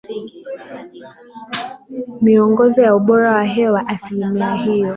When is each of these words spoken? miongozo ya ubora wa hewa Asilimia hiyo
miongozo 2.21 2.81
ya 2.81 2.95
ubora 2.95 3.31
wa 3.31 3.43
hewa 3.43 3.87
Asilimia 3.87 4.53
hiyo 4.55 4.89